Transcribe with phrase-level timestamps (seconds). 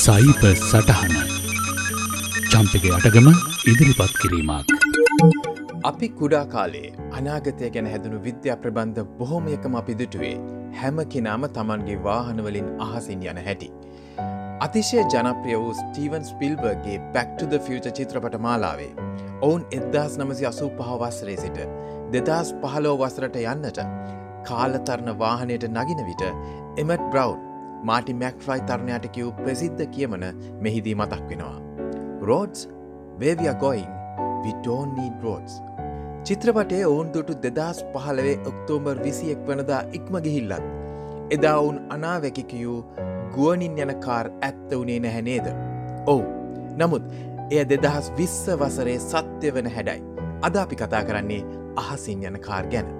[0.00, 1.14] සයිප සටහන
[2.50, 3.26] චම්පක අටගම
[3.70, 4.70] ඉදිරිපත් කිරීමක්.
[5.90, 10.36] අපි කුඩා කාලේ අනාගතය ගැන හැදනු විද්‍යා ප්‍රබන්ධ බොහොමයකම අපි දුටුවේ
[10.78, 13.68] හැම කෙනාම තමන්ගේ වාහනවලින් අහසින් යන හැටි.
[14.66, 18.90] අතිශය ජනප්‍රිය වූ ස්ටීවන් ස්පිල්බර්ගේ බැක්ටුද ෆියච චිත්‍රපට මාලාවේ.
[19.42, 21.60] ඔවුන් එදදාස් නමසි අසූ පහවස්රේ සිට
[22.16, 23.84] දෙදස් පහලෝ වසරට යන්නට
[24.48, 26.26] කාලතරණ වාහනයට නගින විට
[26.78, 27.49] එමට් බ්‍රවන්්
[27.88, 30.24] මාටි මැක්ෆ්‍රයි තරණයට කිව් ප්‍රසිද්ධ කියමන
[30.66, 31.58] මෙහිදී මතක් වෙනවා.
[32.28, 32.68] රෝඩ්ස්
[33.20, 33.90] වේවිය ගොයින්
[34.44, 35.54] විටෝනී රෝඩ්ස්.
[36.24, 40.68] චිත්‍රපටේ ඔවුන් දුටු දෙදස් පහලවේ ඔක්තෝබර් විසියෙක් වනදා ඉක්ම ගිහිල්ලත්.
[41.36, 42.78] එදා ඔවුන් අනාවැකිකයූ
[43.34, 45.50] ගුවනින් යන කාර් ඇත්ත වනේ නැහැනේද.
[46.06, 46.24] ඔවු
[46.78, 47.04] නමුත්
[47.50, 50.00] එය දෙදහස් විස්ස වසරේ සත්‍ය වන හැඩයි.
[50.42, 51.44] අද අපි කතා කරන්නේ
[51.76, 52.99] අහසින් යන කාර් ගැන.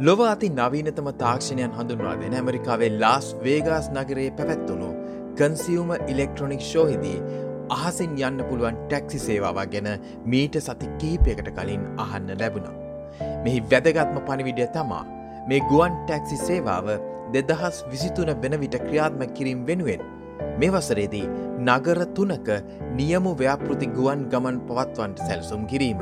[0.00, 4.88] ලොව අති නවීනතම තාක්ෂණයන් හඳුන්වා දෙන ඇමරිකාවේ ලාස් වේගස් නගරයේ පැවැත්වුණු
[5.36, 7.18] කන්සියුම ඉලෙක්ට්‍රොනික් ෂෝහිදී
[7.70, 9.88] අහසින් යන්න පුළුවන් ටැක්සි සේවාවක් ගැන
[10.24, 12.74] මීට සති කීපයකට කලින් අහන්න ලැබුණා.
[13.44, 15.04] මෙහි වැදගත්ම පණිවිඩිය තමා
[15.48, 16.88] මේ ගුවන් ටැක්සි සේවාව
[17.34, 20.06] දෙදහස් විසිතුන වෙන විට ක්‍රියාත්ම කිරීම් වෙනුවෙන්
[20.58, 21.26] මේ වසරේදී
[21.60, 22.48] නගර තුනක
[22.94, 26.00] නියමු ව්‍යාපෘති ගුවන් ගමන් පවත්වන්ට සැලසුම් කිරීම.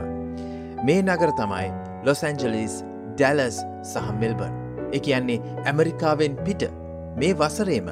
[0.84, 1.68] මේ නගර තමයි
[2.04, 2.78] ලොස් ඇන්ජලිස්
[3.20, 4.54] ඩැලස් සහ මෙල්බර්න්.
[4.96, 5.40] එක කියන්නේ
[5.70, 6.62] ඇමරිකාවෙන් පිට
[7.20, 7.88] මේ වසරේම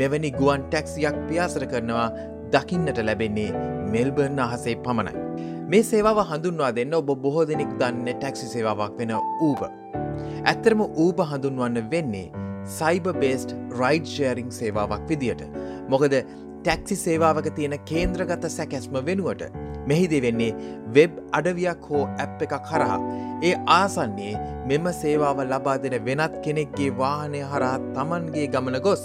[0.00, 2.08] මෙවැනි ගුවන් ටැක්සියක් පියාසර කරනවා
[2.52, 3.50] දකින්නට ලැබෙන්නේ
[3.92, 5.22] මෙල්බර්න් අහසේ පමණයි.
[5.70, 9.14] මේ සේවාව හඳුන්වා දෙන්න ඔබ බොහෝ දෙනෙක් දන්න ටැක්සි සේවාවක් වෙන
[9.48, 9.62] ඌබ.
[10.50, 12.26] ඇත්තරම ඌබ හඳුන්වන්න වෙන්නේ
[12.78, 15.42] සයිබ බේස්ට් රයිඩ් ෂේරිං සේවාවක් විදියට.
[15.88, 16.14] මොකද
[16.66, 19.42] ටැක්සි සේවාවක තියෙන කේන්ද්‍රගත සැකැස්ම වෙනුවට
[19.90, 20.54] මෙහිදි වෙන්නේ
[20.94, 22.96] වෙබ් අඩවියක් හෝ ඇප් එකක් කරහා.
[23.48, 24.32] ඒ ආසන්නේ
[24.70, 29.04] මෙම සේවාව ලබා දෙන වෙනත් කෙනෙක්ගේ වාහනය හරහත් තමන්ගේ ගමන ගොස්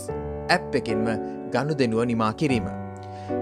[0.56, 1.06] ඇප් එකින්ම
[1.54, 2.68] ගණු දෙනුව නිමා කිරීම.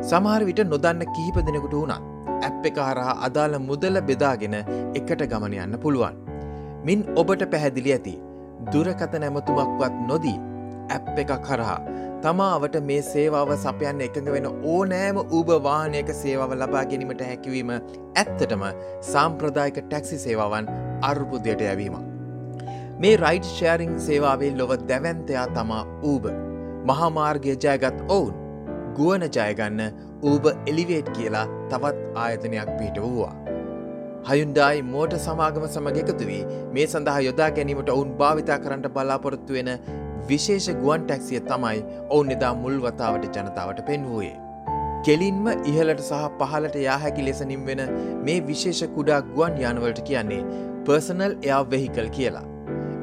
[0.09, 2.03] සමහර විට නොදන්න කිහිප දෙනෙකුට වුණත්
[2.49, 6.19] ඇප් එක හරහා අදාළ මුදල බෙදාගෙන එකට ගමන යන්න පුළුවන්.
[6.89, 8.17] මින් ඔබට පැහැදිලි ඇති
[8.73, 10.37] දුරකත නැමතුමක්වත් නොදී
[10.97, 11.79] ඇප් එක කරහා
[12.23, 18.63] තමාවට මේ සේවාව සපයන්න එකඟ වෙන ඕනෑම ඌබ වාහනයක සේවාව ලබා ගැනීමට හැකිවීම ඇත්තටම
[19.11, 20.67] සාම්ප්‍රදායික ටැක්සි සේවාවන්
[21.09, 21.95] අර්බුදයට යැවීම.
[23.01, 26.27] මේ රයිඩ් ෂෑරිං සේවාවේ ලොව දැවන්තයා තමා ඌබ
[26.89, 28.35] මහාමාර්ගය ජයගත් ඔවුන්
[28.97, 29.79] ගුවන ජයගන්න
[30.31, 33.33] ඌබ එලිවේට් කියලා තවත් ආයතනයක් පිහිට වූවා.
[34.29, 36.43] හයුන්ඩායි මෝට සමාගම සමග එකතු වී
[36.75, 39.71] මේ සඳහා යොදා ගැනීමට ඔවුන් භාවිතා කරන්නට බලාපොරොත්තු වෙන
[40.27, 44.37] විශේෂ ගුවන් ටැක්සිය තමයි ඔවුන් එදා මුල් වතාවට ජනතාවට පෙන්වූයේ.
[45.05, 47.81] කෙලින්ම ඉහලට සහ පහලට යාහැකි ලෙසනින් වෙන
[48.25, 50.41] මේ විශේෂ කුඩා ගුවන් යානවලට කියන්නේ
[50.85, 52.45] පර්සනල් එයා වෙහිකල් කියලා.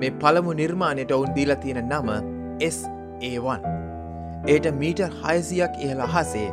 [0.00, 2.10] මේ පළමු නිර්මාණයට ඔවුන් දීලා තියෙන නම
[2.70, 3.60] SA1.
[4.46, 6.48] ඒට මීටර් හයසියක් ඉහළ හසේ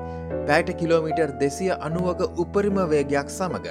[0.48, 3.68] පැයට කිලෝමිටර් දෙසිය අනුවක උපරිම වේගයක් සමඟ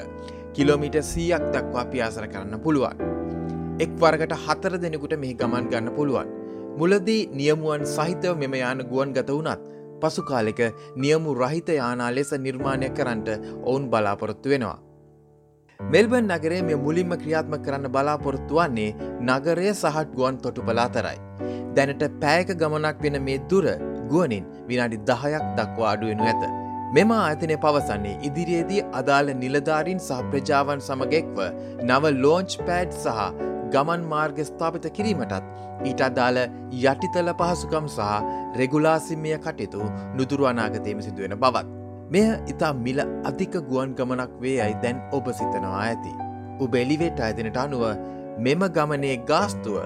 [0.55, 3.03] කිලෝමිට සීයක් දක්වා පියාසර කරන්න පුළුවන්.
[3.81, 6.42] එක් වරකට හතර දෙනෙකුට මෙහි ගමන් ගන්න පුළුවන්.
[6.79, 9.65] මුලදී නියමුවන් සහිතව මෙම යාන ගුවන් ගත වුණත්
[10.03, 10.61] පසු කාලෙක
[10.97, 13.29] නියමු රහිත යානා ලෙස නිර්මාණය කරන්නට
[13.65, 14.79] ඔවුන් බලාපොරොත්තු වෙනවා.
[15.81, 18.97] මෙල්බන් නගරේ මෙ මුලින්ම ක්‍රියාත්ම කරන්න බලාපොරොත්තු වන්නේ
[19.29, 21.19] නගරය සහත් ගුවන් තොටු බලාතරයි.
[21.77, 23.69] දැනට පෑයක ගමනක් වෙන මේ දුර
[24.11, 26.43] ගුවනින් විනාඩි දහයක් දක්වා අඩුවෙනු ඇත.
[26.97, 31.39] මෙම ආයතනය පවසන්නේ ඉදිරියේදී අදාළ නිලධාරීන් සහ ප්‍රජාවන් සමගෙක්ව
[31.89, 35.47] නව ලෝංච් පෑඩ් සහ ගමන් මාර්ග ස්ථාපිත කිරීමටත්
[35.91, 36.41] ඊට අදාළ
[36.83, 38.11] යටිතල පහසුකම් සහ
[38.61, 39.89] රෙගුලාසිම්මය කටයුතු
[40.19, 41.67] නුදුරු අනාගතයම සිදුවෙන බවත්.
[42.13, 43.01] මෙය ඉතා මිල
[43.31, 46.13] අධික ගුවන් ගමනක් වේ අයි දැන් ඔබ සිතනවා ඇති.
[46.61, 47.85] උබ එලිවෙට අයදනට අනුව
[48.39, 49.77] මෙම ගමනේ ගාස්තුව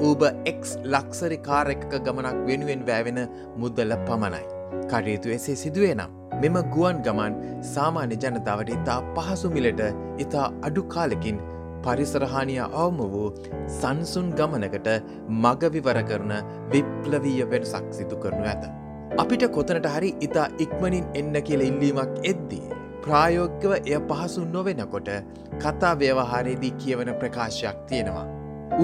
[0.00, 0.60] ඌබ එක්
[0.94, 3.20] ලක්සරි කාර එකක ගමනක් වෙනුවෙන් වැෑවෙන
[3.62, 4.44] මුද්දල පමණයි.
[4.90, 6.10] කටයුතු එසේ සිදුවේ නම්.
[6.42, 7.34] මෙම ගුවන් ගමන්
[7.74, 9.82] සාමාන්‍ය ජනතාවට ඉතා පහසු මිලට
[10.24, 11.38] ඉතා අඩු කාලෙකින්
[11.84, 13.28] පරිසරහානිය අවම වූ
[13.78, 14.88] සංසුන් ගමනකට
[15.44, 16.32] මගවිවර කරන
[16.72, 18.64] විප්ලවීය වෙනසක් සිදු කරනු ඇත.
[19.18, 22.62] අපිට කොතනට හරි ඉතා ඉක්මනින් එන්න කියල ඉල්ලීමක් එද්දී.
[23.02, 25.10] ප්‍රායෝග්‍යව එය පහසු නොවෙනකොට
[25.62, 28.28] කතා ව්‍යවහාරයේදී කියවන ප්‍රකාශයක් තියෙනවා.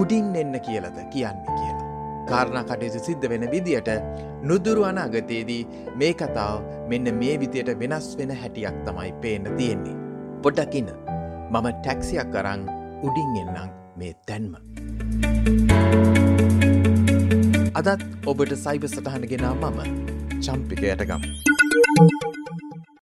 [0.00, 1.86] උඩින් එන්න කියලද කියන්නේ කියලා.
[2.28, 3.90] කාරණ කටයුතු සිද්ධ වෙන විදියට
[4.42, 5.62] නුදුරු අනාගතයේදී
[5.96, 6.60] මේ කතාව
[6.90, 9.96] මෙන්න මේ විදියට වෙනස් වෙන හැටියක් තමයි පේන්න තියෙන්නේ.
[10.42, 10.92] පොඩකින්න
[11.50, 12.62] මම ටැක්සියක් කරං
[13.06, 14.52] උඩින් එන්නම් මේ තැන්ම.
[17.80, 19.80] අදත් ඔබට සයිබ සටහනගෙන මම
[20.44, 21.22] චම්පික යටගම්.